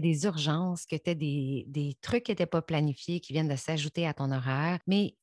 des 0.00 0.24
urgences, 0.24 0.86
que 0.86 0.96
tu 0.96 1.10
aies 1.10 1.14
des, 1.14 1.64
des 1.68 1.96
trucs 2.00 2.24
qui 2.24 2.32
n'étaient 2.32 2.46
pas 2.46 2.62
planifiés, 2.62 3.20
qui 3.20 3.32
viennent 3.32 3.48
de 3.48 3.56
s'ajouter 3.56 4.06
à 4.06 4.14
ton 4.14 4.30
horaire, 4.30 4.78
mais 4.86 5.16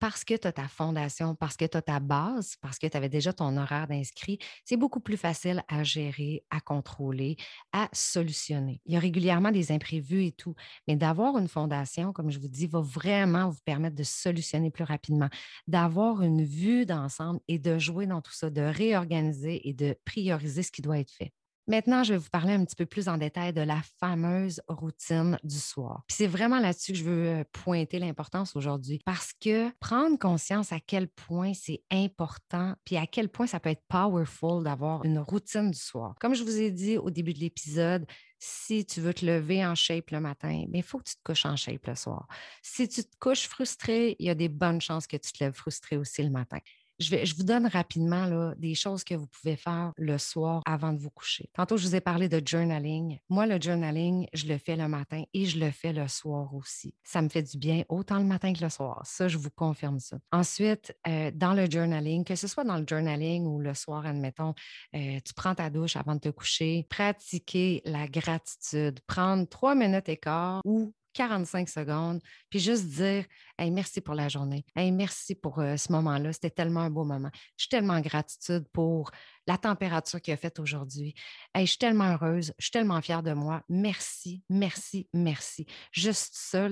parce 0.00 0.24
que 0.24 0.34
tu 0.34 0.46
as 0.46 0.52
ta 0.52 0.68
fondation, 0.68 1.34
parce 1.34 1.56
que 1.56 1.64
tu 1.64 1.76
as 1.76 1.82
ta 1.82 2.00
base, 2.00 2.56
parce 2.60 2.78
que 2.78 2.86
tu 2.86 2.96
avais 2.96 3.08
déjà 3.08 3.32
ton 3.32 3.56
horaire 3.56 3.88
d'inscrit, 3.88 4.38
c'est 4.64 4.76
beaucoup 4.76 5.00
plus 5.00 5.16
facile 5.16 5.62
à 5.68 5.82
gérer, 5.84 6.44
à 6.50 6.60
contrôler, 6.60 7.36
à 7.72 7.88
solutionner. 7.92 8.80
Il 8.86 8.94
y 8.94 8.96
a 8.96 9.00
régulièrement 9.00 9.50
des 9.50 9.72
imprévus 9.72 10.24
et 10.26 10.32
tout, 10.32 10.54
mais 10.86 10.96
d'avoir 10.96 11.38
une 11.38 11.48
fondation, 11.48 12.12
comme 12.12 12.30
je 12.30 12.38
vous 12.38 12.48
dis, 12.48 12.66
va 12.66 12.80
vraiment 12.80 13.48
vous 13.50 13.60
permettre 13.64 13.96
de 13.96 14.02
solutionner 14.04 14.70
plus 14.70 14.84
rapidement, 14.84 15.28
d'avoir 15.66 16.22
une 16.22 16.44
vue 16.44 16.86
d'ensemble 16.86 17.40
et 17.48 17.58
de 17.58 17.78
jouer 17.78 18.06
dans 18.06 18.20
tout 18.22 18.32
ça, 18.32 18.50
de 18.50 18.62
réorganiser 18.62 19.68
et 19.68 19.74
de 19.74 19.96
prioriser 20.04 20.62
ce 20.62 20.70
qui 20.72 20.82
doit 20.82 20.98
être 20.98 21.12
fait. 21.12 21.32
Maintenant, 21.68 22.02
je 22.02 22.14
vais 22.14 22.18
vous 22.18 22.30
parler 22.30 22.54
un 22.54 22.64
petit 22.64 22.74
peu 22.74 22.86
plus 22.86 23.08
en 23.08 23.18
détail 23.18 23.52
de 23.52 23.60
la 23.60 23.82
fameuse 24.00 24.62
routine 24.68 25.36
du 25.44 25.58
soir. 25.58 26.02
c'est 26.08 26.26
vraiment 26.26 26.60
là-dessus 26.60 26.92
que 26.92 26.98
je 26.98 27.04
veux 27.04 27.26
euh, 27.28 27.44
pointer 27.52 27.98
l'importance 27.98 28.56
aujourd'hui 28.56 29.02
parce 29.04 29.34
que 29.38 29.70
prendre 29.78 30.18
conscience 30.18 30.72
à 30.72 30.80
quel 30.80 31.08
point 31.08 31.52
c'est 31.52 31.82
important 31.90 32.74
puis 32.86 32.96
à 32.96 33.06
quel 33.06 33.28
point 33.28 33.46
ça 33.46 33.60
peut 33.60 33.68
être 33.68 33.84
powerful 33.86 34.64
d'avoir 34.64 35.04
une 35.04 35.18
routine 35.18 35.70
du 35.70 35.78
soir. 35.78 36.14
Comme 36.20 36.34
je 36.34 36.42
vous 36.42 36.58
ai 36.58 36.70
dit 36.70 36.96
au 36.96 37.10
début 37.10 37.34
de 37.34 37.40
l'épisode, 37.40 38.06
si 38.38 38.86
tu 38.86 39.02
veux 39.02 39.12
te 39.12 39.26
lever 39.26 39.66
en 39.66 39.74
shape 39.74 40.10
le 40.10 40.20
matin, 40.20 40.64
il 40.72 40.82
faut 40.82 40.98
que 40.98 41.10
tu 41.10 41.16
te 41.16 41.22
couches 41.22 41.44
en 41.44 41.56
shape 41.56 41.86
le 41.86 41.94
soir. 41.94 42.28
Si 42.62 42.88
tu 42.88 43.04
te 43.04 43.14
couches 43.20 43.46
frustré, 43.46 44.16
il 44.18 44.26
y 44.26 44.30
a 44.30 44.34
des 44.34 44.48
bonnes 44.48 44.80
chances 44.80 45.06
que 45.06 45.18
tu 45.18 45.32
te 45.32 45.44
lèves 45.44 45.54
frustré 45.54 45.98
aussi 45.98 46.22
le 46.22 46.30
matin. 46.30 46.60
Je, 46.98 47.34
vous 47.36 47.44
donne 47.44 47.66
rapidement 47.66 48.26
là, 48.26 48.54
des 48.56 48.74
choses 48.74 49.04
que 49.04 49.14
vous 49.14 49.26
pouvez 49.26 49.56
faire 49.56 49.92
le 49.96 50.18
soir 50.18 50.62
avant 50.66 50.92
de 50.92 50.98
vous 50.98 51.10
coucher. 51.10 51.48
Tantôt, 51.54 51.76
je 51.76 51.86
vous 51.86 51.94
ai 51.94 52.00
parlé 52.00 52.28
de 52.28 52.42
journaling. 52.44 53.18
Moi, 53.28 53.46
le 53.46 53.60
journaling, 53.60 54.26
je 54.32 54.46
le 54.46 54.58
fais 54.58 54.74
le 54.76 54.88
matin 54.88 55.22
et 55.32 55.46
je 55.46 55.58
le 55.58 55.70
fais 55.70 55.92
le 55.92 56.08
soir 56.08 56.52
aussi. 56.54 56.94
Ça 57.04 57.22
me 57.22 57.28
fait 57.28 57.42
du 57.42 57.56
bien 57.56 57.84
autant 57.88 58.18
le 58.18 58.24
matin 58.24 58.52
que 58.52 58.62
le 58.62 58.68
soir. 58.68 59.00
Ça, 59.04 59.28
je 59.28 59.38
vous 59.38 59.50
confirme 59.50 60.00
ça. 60.00 60.18
Ensuite, 60.32 60.96
euh, 61.06 61.30
dans 61.32 61.54
le 61.54 61.70
journaling, 61.70 62.24
que 62.24 62.34
ce 62.34 62.48
soit 62.48 62.64
dans 62.64 62.78
le 62.78 62.84
journaling 62.86 63.46
ou 63.46 63.60
le 63.60 63.74
soir, 63.74 64.04
admettons, 64.04 64.54
euh, 64.94 65.20
tu 65.24 65.34
prends 65.34 65.54
ta 65.54 65.70
douche 65.70 65.96
avant 65.96 66.16
de 66.16 66.20
te 66.20 66.28
coucher, 66.30 66.86
pratiquer 66.90 67.80
la 67.84 68.08
gratitude, 68.08 69.00
prendre 69.06 69.48
trois 69.48 69.74
minutes 69.74 70.08
et 70.08 70.16
quart 70.16 70.60
ou 70.64 70.92
45 71.18 71.68
secondes, 71.68 72.20
puis 72.48 72.60
juste 72.60 72.84
dire 72.86 73.24
merci 73.58 74.00
pour 74.00 74.14
la 74.14 74.28
journée. 74.28 74.64
Merci 74.76 75.34
pour 75.34 75.58
euh, 75.58 75.76
ce 75.76 75.90
moment-là. 75.90 76.32
C'était 76.32 76.50
tellement 76.50 76.82
un 76.82 76.90
beau 76.90 77.04
moment. 77.04 77.30
Je 77.56 77.64
suis 77.64 77.68
tellement 77.68 77.94
en 77.94 78.00
gratitude 78.00 78.64
pour 78.72 79.10
la 79.48 79.56
température 79.56 80.20
qu'il 80.20 80.34
a 80.34 80.36
faite 80.36 80.60
aujourd'hui. 80.60 81.14
je 81.56 81.64
suis 81.64 81.78
tellement 81.78 82.12
heureuse, 82.12 82.52
je 82.58 82.66
suis 82.66 82.70
tellement 82.70 83.00
fière 83.00 83.22
de 83.22 83.32
moi. 83.32 83.62
Merci, 83.70 84.42
merci, 84.50 85.08
merci. 85.14 85.64
Juste 85.90 86.32
ça, 86.34 86.68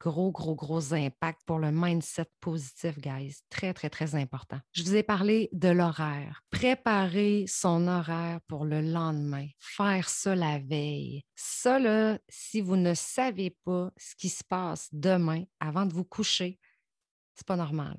gros, 0.00 0.32
gros, 0.32 0.56
gros 0.56 0.92
impact 0.92 1.42
pour 1.46 1.60
le 1.60 1.70
mindset 1.70 2.26
positif, 2.40 2.98
guys. 2.98 3.36
Très, 3.50 3.72
très, 3.72 3.88
très 3.88 4.16
important. 4.16 4.58
Je 4.72 4.82
vous 4.82 4.96
ai 4.96 5.04
parlé 5.04 5.48
de 5.52 5.68
l'horaire. 5.68 6.42
Préparer 6.50 7.44
son 7.46 7.86
horaire 7.86 8.40
pour 8.48 8.64
le 8.64 8.80
lendemain. 8.80 9.46
Faire 9.60 10.08
ça 10.08 10.34
la 10.34 10.58
veille. 10.58 11.22
Ça, 11.36 11.78
là, 11.78 12.18
si 12.28 12.60
vous 12.60 12.76
ne 12.76 12.94
savez 12.94 13.56
pas 13.64 13.92
ce 13.96 14.16
qui 14.16 14.28
se 14.28 14.42
passe 14.42 14.88
demain 14.90 15.44
avant 15.60 15.86
de 15.86 15.94
vous 15.94 16.04
coucher, 16.04 16.58
c'est 17.36 17.46
pas 17.46 17.56
normal. 17.56 17.96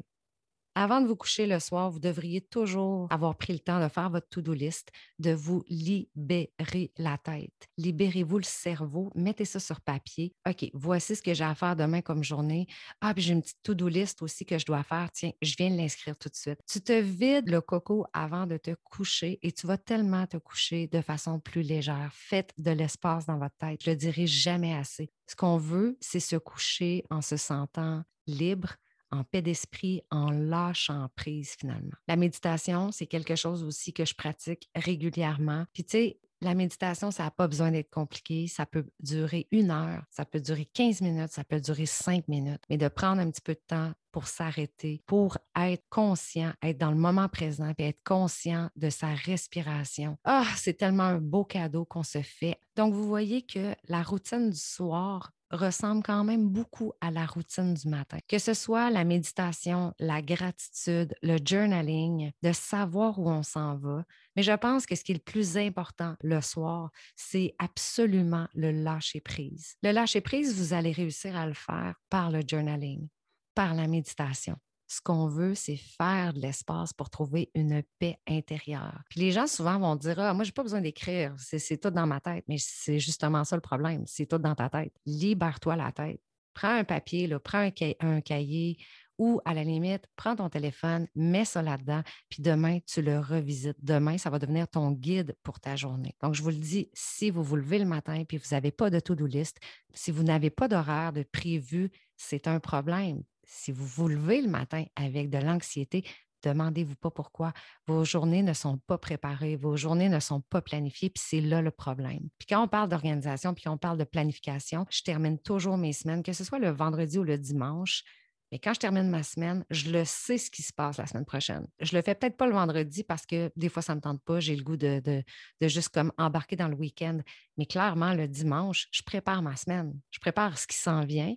Avant 0.81 1.01
de 1.01 1.07
vous 1.07 1.17
coucher 1.17 1.45
le 1.45 1.59
soir, 1.59 1.91
vous 1.91 1.99
devriez 1.99 2.39
toujours 2.39 3.11
avoir 3.11 3.35
pris 3.35 3.51
le 3.51 3.59
temps 3.59 3.83
de 3.83 3.89
faire 3.89 4.09
votre 4.09 4.29
to-do 4.29 4.53
list, 4.53 4.93
de 5.19 5.31
vous 5.31 5.61
libérer 5.67 6.93
la 6.97 7.17
tête. 7.17 7.67
Libérez-vous 7.77 8.37
le 8.37 8.45
cerveau, 8.45 9.11
mettez 9.13 9.43
ça 9.43 9.59
sur 9.59 9.81
papier. 9.81 10.33
OK, 10.47 10.69
voici 10.73 11.17
ce 11.17 11.21
que 11.21 11.33
j'ai 11.33 11.43
à 11.43 11.53
faire 11.53 11.75
demain 11.75 11.99
comme 11.99 12.23
journée. 12.23 12.65
Ah, 13.01 13.13
puis 13.13 13.21
j'ai 13.21 13.33
une 13.33 13.41
petite 13.41 13.61
to-do 13.61 13.89
list 13.89 14.21
aussi 14.21 14.45
que 14.45 14.57
je 14.57 14.65
dois 14.65 14.83
faire. 14.83 15.09
Tiens, 15.11 15.33
je 15.41 15.53
viens 15.57 15.69
de 15.69 15.75
l'inscrire 15.75 16.17
tout 16.17 16.29
de 16.29 16.35
suite. 16.35 16.61
Tu 16.65 16.79
te 16.79 16.97
vides 16.97 17.49
le 17.49 17.59
coco 17.59 18.05
avant 18.13 18.47
de 18.47 18.55
te 18.55 18.73
coucher 18.85 19.37
et 19.41 19.51
tu 19.51 19.67
vas 19.67 19.77
tellement 19.77 20.27
te 20.27 20.37
coucher 20.37 20.87
de 20.87 21.01
façon 21.01 21.41
plus 21.41 21.61
légère. 21.61 22.09
Faites 22.13 22.53
de 22.57 22.71
l'espace 22.71 23.25
dans 23.25 23.37
votre 23.37 23.57
tête. 23.57 23.83
Je 23.83 23.89
le 23.89 23.97
dirai 23.97 24.27
jamais 24.27 24.73
assez. 24.73 25.11
Ce 25.27 25.35
qu'on 25.35 25.57
veut, 25.57 25.97
c'est 25.99 26.21
se 26.21 26.37
coucher 26.37 27.03
en 27.09 27.21
se 27.21 27.35
sentant 27.35 28.05
libre, 28.27 28.75
en 29.11 29.23
paix 29.23 29.41
d'esprit, 29.41 30.01
en 30.11 30.31
lâchant 30.31 31.09
prise 31.15 31.55
finalement. 31.59 31.95
La 32.07 32.15
méditation, 32.15 32.91
c'est 32.91 33.07
quelque 33.07 33.35
chose 33.35 33.63
aussi 33.63 33.93
que 33.93 34.05
je 34.05 34.13
pratique 34.15 34.69
régulièrement. 34.75 35.65
Puis 35.73 35.83
tu 35.83 35.91
sais, 35.91 36.19
La 36.41 36.53
méditation, 36.55 37.11
ça 37.11 37.23
n'a 37.23 37.31
pas 37.31 37.49
besoin 37.49 37.69
d'être 37.71 37.89
compliqué. 37.89 38.47
Ça 38.47 38.65
peut 38.65 38.85
durer 39.01 39.47
une 39.51 39.71
heure, 39.71 40.03
ça 40.09 40.23
peut 40.23 40.39
durer 40.39 40.65
15 40.73 41.01
minutes, 41.01 41.33
ça 41.33 41.43
peut 41.43 41.59
durer 41.59 41.85
cinq 41.85 42.29
minutes. 42.29 42.61
Mais 42.69 42.77
de 42.77 42.87
prendre 42.87 43.21
un 43.21 43.29
petit 43.29 43.41
peu 43.41 43.55
de 43.55 43.63
temps 43.67 43.91
pour 44.13 44.27
s'arrêter, 44.27 45.03
pour 45.05 45.37
être 45.57 45.83
conscient, 45.89 46.53
être 46.63 46.77
dans 46.77 46.91
le 46.91 46.97
moment 46.97 47.27
présent, 47.27 47.73
et 47.77 47.89
être 47.89 48.01
conscient 48.05 48.69
de 48.77 48.89
sa 48.89 49.13
respiration. 49.13 50.17
Ah, 50.23 50.47
c'est 50.55 50.75
tellement 50.75 51.03
un 51.03 51.19
beau 51.19 51.43
cadeau 51.43 51.83
qu'on 51.83 52.03
se 52.03 52.21
fait. 52.21 52.57
Donc, 52.77 52.93
vous 52.93 53.07
voyez 53.07 53.41
que 53.41 53.75
la 53.89 54.01
routine 54.01 54.49
du 54.49 54.59
soir 54.59 55.31
ressemble 55.51 56.03
quand 56.03 56.23
même 56.23 56.49
beaucoup 56.49 56.93
à 57.01 57.11
la 57.11 57.25
routine 57.25 57.73
du 57.73 57.87
matin. 57.87 58.17
Que 58.27 58.39
ce 58.39 58.53
soit 58.53 58.89
la 58.89 59.03
méditation, 59.03 59.93
la 59.99 60.21
gratitude, 60.21 61.15
le 61.21 61.37
journaling, 61.43 62.31
de 62.43 62.51
savoir 62.51 63.19
où 63.19 63.29
on 63.29 63.43
s'en 63.43 63.77
va. 63.77 64.03
Mais 64.35 64.43
je 64.43 64.53
pense 64.53 64.85
que 64.85 64.95
ce 64.95 65.03
qui 65.03 65.11
est 65.11 65.15
le 65.15 65.31
plus 65.31 65.57
important 65.57 66.15
le 66.21 66.41
soir, 66.41 66.91
c'est 67.15 67.55
absolument 67.59 68.47
le 68.53 68.71
lâcher 68.71 69.21
prise. 69.21 69.75
Le 69.83 69.91
lâcher 69.91 70.21
prise, 70.21 70.55
vous 70.55 70.73
allez 70.73 70.91
réussir 70.91 71.35
à 71.35 71.47
le 71.47 71.53
faire 71.53 71.95
par 72.09 72.31
le 72.31 72.41
journaling, 72.47 73.07
par 73.55 73.73
la 73.73 73.87
méditation 73.87 74.57
ce 74.89 75.01
qu'on 75.01 75.27
veut, 75.27 75.53
c'est 75.53 75.77
faire 75.77 76.33
de 76.33 76.39
l'espace 76.39 76.93
pour 76.93 77.11
trouver 77.11 77.51
une 77.53 77.83
paix 77.99 78.17
intérieure. 78.27 79.03
Puis 79.09 79.19
les 79.19 79.31
gens 79.31 79.45
souvent 79.45 79.79
vont 79.79 79.95
dire 79.95 80.19
Ah, 80.19 80.33
moi, 80.33 80.43
j'ai 80.43 80.51
pas 80.51 80.63
besoin 80.63 80.81
d'écrire, 80.81 81.35
c'est 81.37 81.77
tout 81.77 81.91
dans 81.91 82.07
ma 82.07 82.19
tête. 82.19 82.43
Mais 82.47 82.57
c'est 82.57 82.99
justement 82.99 83.43
ça 83.43 83.55
le 83.55 83.61
problème, 83.61 84.03
c'est 84.07 84.25
tout 84.25 84.39
dans 84.39 84.55
ta 84.55 84.67
tête. 84.67 84.91
Libère-toi 85.05 85.75
la 85.75 85.91
tête. 85.91 86.19
Prends 86.55 86.75
un 86.75 86.83
papier, 86.83 87.29
prends 87.43 87.59
un, 87.59 87.71
un 87.99 88.21
cahier 88.21 88.77
ou 89.19 89.39
à 89.45 89.53
la 89.53 89.63
limite, 89.63 90.05
prends 90.15 90.35
ton 90.35 90.49
téléphone, 90.49 91.05
mets 91.13 91.45
ça 91.45 91.61
là-dedans, 91.61 92.01
puis 92.29 92.41
demain, 92.41 92.79
tu 92.87 93.01
le 93.01 93.19
revisites. 93.19 93.77
Demain, 93.83 94.17
ça 94.17 94.29
va 94.29 94.39
devenir 94.39 94.67
ton 94.67 94.91
guide 94.91 95.35
pour 95.43 95.59
ta 95.59 95.75
journée. 95.75 96.15
Donc, 96.21 96.35
je 96.35 96.41
vous 96.41 96.49
le 96.49 96.55
dis, 96.55 96.89
si 96.93 97.29
vous 97.29 97.43
vous 97.43 97.57
levez 97.57 97.79
le 97.79 97.85
matin 97.85 98.23
puis 98.25 98.37
vous 98.37 98.55
n'avez 98.55 98.71
pas 98.71 98.89
de 98.89 98.99
to-do 98.99 99.25
list, 99.25 99.59
si 99.93 100.09
vous 100.11 100.23
n'avez 100.23 100.49
pas 100.49 100.69
d'horaire 100.69 101.11
de 101.11 101.23
prévu, 101.23 101.91
c'est 102.15 102.47
un 102.47 102.61
problème 102.61 103.23
si 103.49 103.71
vous 103.71 103.85
vous 103.85 104.07
levez 104.07 104.41
le 104.41 104.49
matin 104.49 104.85
avec 104.95 105.29
de 105.29 105.39
l'anxiété, 105.39 106.05
demandez-vous 106.43 106.95
pas 106.95 107.11
pourquoi. 107.11 107.51
Vos 107.87 108.05
journées 108.05 108.43
ne 108.43 108.53
sont 108.53 108.77
pas 108.77 108.97
préparées, 108.97 109.55
vos 109.55 109.75
journées 109.75 110.07
ne 110.07 110.19
sont 110.19 110.41
pas 110.41 110.61
planifiées, 110.61 111.09
puis 111.09 111.23
c'est 111.25 111.41
là 111.41 111.61
le 111.61 111.71
problème. 111.71 112.29
Puis 112.37 112.47
quand 112.47 112.63
on 112.63 112.67
parle 112.67 112.89
d'organisation, 112.89 113.53
puis 113.53 113.67
on 113.67 113.77
parle 113.77 113.97
de 113.97 114.03
planification, 114.03 114.85
je 114.89 115.01
termine 115.01 115.39
toujours 115.39 115.77
mes 115.77 115.93
semaines, 115.93 116.23
que 116.23 116.31
ce 116.31 116.43
soit 116.43 116.59
le 116.59 116.69
vendredi 116.69 117.17
ou 117.17 117.23
le 117.23 117.37
dimanche. 117.37 118.03
Mais 118.51 118.59
quand 118.59 118.73
je 118.73 118.79
termine 118.79 119.09
ma 119.09 119.21
semaine, 119.21 119.63
je 119.69 119.91
le 119.91 120.05
sais 120.05 120.39
ce 120.39 120.49
qui 120.49 120.63
se 120.63 120.73
passe 120.73 120.97
la 120.97 121.05
semaine 121.05 121.25
prochaine. 121.25 121.67
Je 121.79 121.95
le 121.95 122.01
fais 122.01 122.15
peut-être 122.15 122.35
pas 122.35 122.47
le 122.47 122.53
vendredi 122.53 123.03
parce 123.03 123.25
que 123.25 123.51
des 123.55 123.69
fois, 123.69 123.83
ça 123.83 123.93
ne 123.93 123.97
me 123.97 124.01
tente 124.01 124.23
pas. 124.23 124.39
J'ai 124.39 124.55
le 124.55 124.63
goût 124.63 124.77
de, 124.77 124.99
de, 125.05 125.23
de, 125.61 125.67
juste 125.67 125.89
comme 125.89 126.11
embarquer 126.17 126.55
dans 126.55 126.67
le 126.67 126.75
week-end. 126.75 127.19
Mais 127.57 127.67
clairement, 127.67 128.13
le 128.13 128.27
dimanche, 128.27 128.87
je 128.91 129.03
prépare 129.03 129.43
ma 129.43 129.55
semaine. 129.55 129.93
Je 130.09 130.19
prépare 130.19 130.57
ce 130.57 130.65
qui 130.65 130.77
s'en 130.77 131.05
vient. 131.05 131.35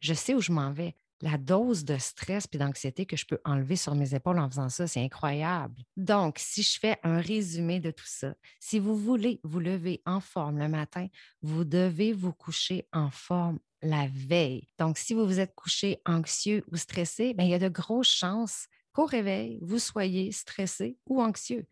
Je 0.00 0.14
sais 0.14 0.32
où 0.32 0.40
je 0.40 0.50
m'en 0.50 0.72
vais 0.72 0.96
la 1.22 1.38
dose 1.38 1.84
de 1.84 1.96
stress 1.96 2.46
et 2.52 2.58
d'anxiété 2.58 3.06
que 3.06 3.16
je 3.16 3.26
peux 3.26 3.40
enlever 3.44 3.76
sur 3.76 3.94
mes 3.94 4.14
épaules 4.14 4.38
en 4.38 4.48
faisant 4.48 4.68
ça, 4.68 4.86
c'est 4.86 5.02
incroyable. 5.02 5.82
Donc, 5.96 6.36
si 6.38 6.62
je 6.62 6.78
fais 6.78 6.98
un 7.02 7.20
résumé 7.20 7.80
de 7.80 7.90
tout 7.90 8.06
ça, 8.06 8.34
si 8.60 8.78
vous 8.78 8.96
voulez 8.96 9.40
vous 9.42 9.60
lever 9.60 10.02
en 10.04 10.20
forme 10.20 10.58
le 10.58 10.68
matin, 10.68 11.08
vous 11.42 11.64
devez 11.64 12.12
vous 12.12 12.32
coucher 12.32 12.86
en 12.92 13.10
forme 13.10 13.58
la 13.82 14.08
veille. 14.08 14.68
Donc, 14.78 14.98
si 14.98 15.14
vous 15.14 15.26
vous 15.26 15.40
êtes 15.40 15.54
couché 15.54 16.00
anxieux 16.04 16.64
ou 16.70 16.76
stressé, 16.76 17.34
bien, 17.34 17.46
il 17.46 17.50
y 17.50 17.54
a 17.54 17.58
de 17.58 17.68
grosses 17.68 18.12
chances 18.12 18.66
qu'au 18.92 19.06
réveil, 19.06 19.58
vous 19.62 19.78
soyez 19.78 20.32
stressé 20.32 20.98
ou 21.06 21.22
anxieux. 21.22 21.66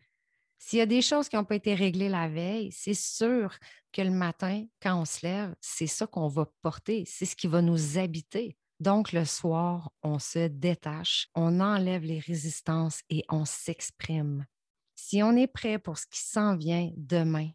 S'il 0.57 0.79
y 0.79 0.81
a 0.81 0.87
des 0.87 1.01
choses 1.01 1.29
qui 1.29 1.35
n'ont 1.35 1.45
pas 1.45 1.55
été 1.55 1.75
réglées 1.75 2.09
la 2.09 2.27
veille, 2.27 2.71
c'est 2.71 2.95
sûr 2.95 3.55
que 3.91 4.01
le 4.01 4.11
matin, 4.11 4.65
quand 4.81 4.99
on 4.99 5.05
se 5.05 5.25
lève, 5.25 5.55
c'est 5.61 5.87
ça 5.87 6.07
qu'on 6.07 6.27
va 6.27 6.47
porter, 6.61 7.03
c'est 7.05 7.25
ce 7.25 7.35
qui 7.35 7.47
va 7.47 7.61
nous 7.61 7.97
habiter. 7.97 8.57
Donc, 8.85 9.13
le 9.13 9.25
soir, 9.25 9.89
on 10.03 10.19
se 10.19 10.47
détache, 10.47 11.27
on 11.33 11.59
enlève 11.59 12.03
les 12.03 12.19
résistances 12.19 13.01
et 13.09 13.23
on 13.29 13.43
s'exprime. 13.43 14.45
Si 14.93 15.23
on 15.23 15.35
est 15.35 15.47
prêt 15.47 15.79
pour 15.79 15.97
ce 15.97 16.05
qui 16.05 16.21
s'en 16.21 16.55
vient 16.55 16.91
demain, 16.95 17.49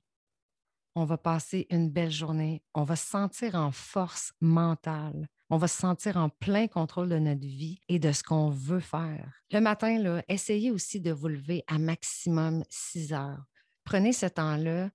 on 0.96 1.04
va 1.04 1.18
passer 1.18 1.68
une 1.70 1.88
belle 1.88 2.10
journée, 2.10 2.64
on 2.74 2.82
va 2.82 2.96
se 2.96 3.06
sentir 3.06 3.54
en 3.54 3.70
force 3.70 4.32
mentale, 4.40 5.28
on 5.50 5.56
va 5.56 5.68
se 5.68 5.78
sentir 5.78 6.16
en 6.16 6.30
plein 6.30 6.66
contrôle 6.66 7.08
de 7.08 7.20
notre 7.20 7.46
vie 7.46 7.78
et 7.88 8.00
de 8.00 8.10
ce 8.10 8.24
qu'on 8.24 8.50
veut 8.50 8.80
faire. 8.80 9.32
Le 9.52 9.60
matin, 9.60 10.00
là, 10.00 10.24
essayez 10.26 10.72
aussi 10.72 11.00
de 11.00 11.12
vous 11.12 11.28
lever 11.28 11.62
à 11.68 11.78
maximum 11.78 12.64
6 12.70 13.12
heures. 13.12 13.44
Prenez 13.84 14.12
ce 14.12 14.26
temps-là 14.26 14.90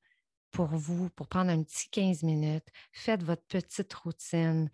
pour 0.51 0.67
vous, 0.67 1.09
pour 1.11 1.29
prendre 1.29 1.51
un 1.51 1.63
petit 1.63 1.89
15 1.89 2.23
minutes. 2.23 2.67
Faites 2.91 3.23
votre 3.23 3.45
petite 3.47 3.93
routine. 3.93 4.69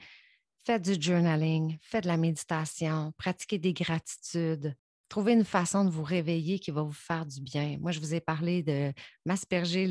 Faites 0.64 0.84
du 0.84 1.02
journaling, 1.02 1.80
faites 1.82 2.04
de 2.04 2.08
la 2.08 2.18
méditation, 2.18 3.12
pratiquez 3.18 3.58
des 3.58 3.74
gratitudes. 3.74 4.76
Trouvez 5.10 5.34
une 5.34 5.44
façon 5.44 5.84
de 5.84 5.90
vous 5.90 6.04
réveiller 6.04 6.60
qui 6.60 6.70
va 6.70 6.84
vous 6.84 6.94
faire 6.94 7.26
du 7.26 7.42
bien. 7.42 7.78
Moi, 7.82 7.92
je 7.92 8.00
vous 8.00 8.14
ai 8.14 8.22
parlé 8.22 8.62
de 8.62 8.94
m'asperger 9.26 9.88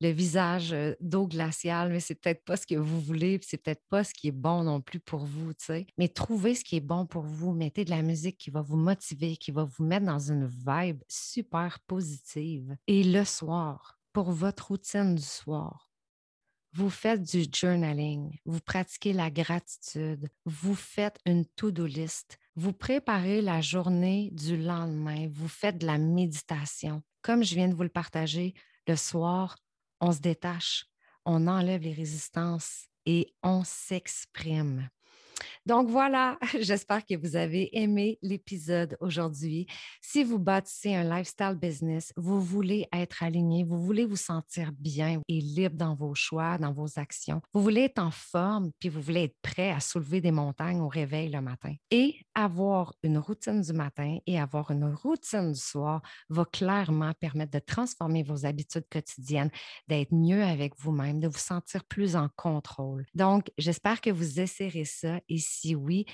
le, 0.00 0.10
visage 0.10 0.74
d'eau 1.00 1.28
glaciale, 1.28 1.90
mais 1.90 2.00
c'est 2.00 2.14
peut-être 2.14 2.42
pas 2.44 2.56
ce 2.56 2.66
que 2.66 2.74
vous 2.74 3.00
voulez, 3.00 3.38
c'est 3.42 3.62
peut-être 3.62 3.84
pas 3.90 4.02
ce 4.02 4.14
qui 4.14 4.28
est 4.28 4.32
bon 4.32 4.64
non 4.64 4.80
plus 4.80 4.98
pour 4.98 5.26
vous, 5.26 5.52
tu 5.52 5.66
sais. 5.66 5.86
Mais 5.98 6.08
trouvez 6.08 6.54
ce 6.54 6.64
qui 6.64 6.76
est 6.76 6.80
bon 6.80 7.04
pour 7.06 7.24
vous. 7.24 7.52
Mettez 7.52 7.84
de 7.84 7.90
la 7.90 8.02
musique 8.02 8.38
qui 8.38 8.50
va 8.50 8.62
vous 8.62 8.78
motiver, 8.78 9.36
qui 9.36 9.52
va 9.52 9.64
vous 9.64 9.84
mettre 9.84 10.06
dans 10.06 10.18
une 10.18 10.46
vibe 10.46 11.02
super 11.06 11.78
positive. 11.86 12.74
Et 12.86 13.04
le 13.04 13.24
soir, 13.24 14.00
pour 14.12 14.32
votre 14.32 14.68
routine 14.68 15.14
du 15.14 15.22
soir, 15.22 15.87
vous 16.72 16.90
faites 16.90 17.22
du 17.22 17.44
journaling, 17.52 18.36
vous 18.44 18.60
pratiquez 18.60 19.12
la 19.12 19.30
gratitude, 19.30 20.28
vous 20.44 20.74
faites 20.74 21.18
une 21.26 21.44
to-do 21.44 21.86
list, 21.86 22.38
vous 22.56 22.72
préparez 22.72 23.40
la 23.40 23.60
journée 23.60 24.30
du 24.32 24.56
lendemain, 24.56 25.28
vous 25.30 25.48
faites 25.48 25.78
de 25.78 25.86
la 25.86 25.98
méditation. 25.98 27.02
Comme 27.22 27.42
je 27.42 27.54
viens 27.54 27.68
de 27.68 27.74
vous 27.74 27.82
le 27.82 27.88
partager, 27.88 28.54
le 28.86 28.96
soir, 28.96 29.56
on 30.00 30.12
se 30.12 30.20
détache, 30.20 30.86
on 31.24 31.46
enlève 31.46 31.82
les 31.82 31.92
résistances 31.92 32.86
et 33.06 33.34
on 33.42 33.64
s'exprime. 33.64 34.88
Donc 35.68 35.90
voilà, 35.90 36.38
j'espère 36.60 37.04
que 37.04 37.14
vous 37.14 37.36
avez 37.36 37.68
aimé 37.76 38.18
l'épisode 38.22 38.96
aujourd'hui. 39.00 39.66
Si 40.00 40.24
vous 40.24 40.38
bâtissez 40.38 40.94
un 40.94 41.04
lifestyle 41.04 41.58
business, 41.60 42.10
vous 42.16 42.40
voulez 42.40 42.88
être 42.90 43.22
aligné, 43.22 43.64
vous 43.64 43.84
voulez 43.84 44.06
vous 44.06 44.16
sentir 44.16 44.72
bien 44.72 45.20
et 45.28 45.40
libre 45.42 45.76
dans 45.76 45.94
vos 45.94 46.14
choix, 46.14 46.56
dans 46.56 46.72
vos 46.72 46.98
actions, 46.98 47.42
vous 47.52 47.62
voulez 47.62 47.82
être 47.82 47.98
en 47.98 48.10
forme, 48.10 48.70
puis 48.80 48.88
vous 48.88 49.02
voulez 49.02 49.24
être 49.24 49.36
prêt 49.42 49.70
à 49.70 49.80
soulever 49.80 50.22
des 50.22 50.30
montagnes 50.30 50.80
au 50.80 50.88
réveil 50.88 51.28
le 51.28 51.42
matin. 51.42 51.74
Et 51.90 52.16
avoir 52.34 52.94
une 53.02 53.18
routine 53.18 53.60
du 53.60 53.74
matin 53.74 54.16
et 54.26 54.40
avoir 54.40 54.70
une 54.70 54.86
routine 54.86 55.52
du 55.52 55.60
soir 55.60 56.00
va 56.30 56.46
clairement 56.46 57.12
permettre 57.20 57.52
de 57.52 57.58
transformer 57.58 58.22
vos 58.22 58.46
habitudes 58.46 58.86
quotidiennes, 58.90 59.50
d'être 59.86 60.14
mieux 60.14 60.42
avec 60.42 60.72
vous-même, 60.78 61.20
de 61.20 61.28
vous 61.28 61.36
sentir 61.36 61.84
plus 61.84 62.16
en 62.16 62.30
contrôle. 62.36 63.04
Donc, 63.14 63.50
j'espère 63.58 64.00
que 64.00 64.08
vous 64.08 64.40
essayerez 64.40 64.86
ça 64.86 65.20
et 65.28 65.36
si 65.60 65.74
oui, 65.74 66.06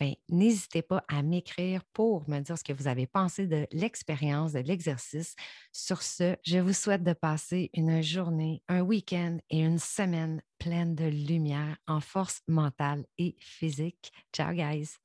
ben, 0.00 0.14
n'hésitez 0.28 0.82
pas 0.82 1.04
à 1.06 1.22
m'écrire 1.22 1.84
pour 1.92 2.28
me 2.28 2.40
dire 2.40 2.58
ce 2.58 2.64
que 2.64 2.72
vous 2.72 2.88
avez 2.88 3.06
pensé 3.06 3.46
de 3.46 3.66
l'expérience, 3.70 4.52
de 4.52 4.58
l'exercice. 4.58 5.36
Sur 5.70 6.02
ce, 6.02 6.36
je 6.44 6.58
vous 6.58 6.72
souhaite 6.72 7.04
de 7.04 7.12
passer 7.12 7.70
une 7.74 8.02
journée, 8.02 8.62
un 8.68 8.80
week-end 8.80 9.38
et 9.50 9.60
une 9.60 9.78
semaine 9.78 10.42
pleine 10.58 10.96
de 10.96 11.04
lumière 11.04 11.76
en 11.86 12.00
force 12.00 12.40
mentale 12.48 13.04
et 13.18 13.36
physique. 13.38 14.10
Ciao, 14.32 14.52
guys! 14.52 14.98